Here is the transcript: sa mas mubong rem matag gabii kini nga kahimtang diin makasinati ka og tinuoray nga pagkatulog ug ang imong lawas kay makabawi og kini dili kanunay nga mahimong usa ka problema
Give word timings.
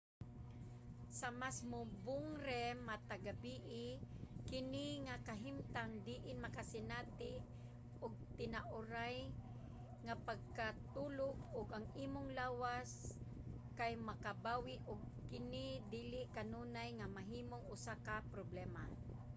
sa 1.19 1.27
mas 1.41 1.57
mubong 1.71 2.27
rem 2.47 2.75
matag 2.89 3.21
gabii 3.27 3.89
kini 4.49 4.87
nga 5.05 5.15
kahimtang 5.29 5.91
diin 6.05 6.37
makasinati 6.45 7.33
ka 7.41 7.47
og 8.05 8.13
tinuoray 8.37 9.17
nga 10.05 10.15
pagkatulog 10.27 11.35
ug 11.59 11.67
ang 11.77 11.85
imong 12.05 12.29
lawas 12.39 12.91
kay 13.79 13.93
makabawi 14.09 14.75
og 14.91 14.99
kini 15.29 15.67
dili 15.95 16.21
kanunay 16.37 16.89
nga 16.99 17.07
mahimong 17.17 17.65
usa 17.75 17.93
ka 18.05 18.15
problema 18.33 18.83